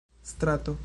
[0.23, 0.77] strato